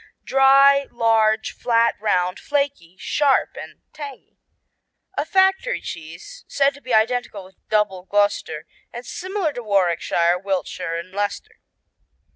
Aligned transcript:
Dry, 0.23 0.87
large, 0.89 1.51
flat, 1.51 1.93
round, 2.01 2.39
flaky, 2.39 2.95
sharp 2.97 3.55
and 3.55 3.81
tangy. 3.93 4.39
A 5.15 5.25
factory 5.25 5.79
cheese 5.79 6.43
said 6.47 6.73
to 6.73 6.81
be 6.81 6.91
identical 6.91 7.43
with 7.43 7.57
Double 7.69 8.05
Gloucester 8.05 8.65
and 8.91 9.05
similar 9.05 9.53
to 9.53 9.61
Warwickshire, 9.61 10.39
Wiltshire 10.39 10.95
and 10.97 11.11
Leicester. 11.11 11.57